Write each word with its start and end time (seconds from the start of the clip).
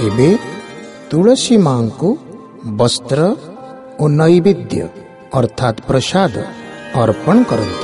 ଏବେ 0.00 0.28
ତୁଳସୀ 1.10 1.56
ମାଙ୍କୁ 1.56 2.08
ବସ୍ତ୍ର 2.78 3.20
ଓ 4.00 4.04
ନୈବେଦ୍ୟ 4.10 4.82
ଅର୍ଥାତ୍ 5.32 5.82
ପ୍ରସାଦ 5.88 6.34
ଅର୍ପଣ 6.94 7.36
କରନ୍ତୁ 7.42 7.83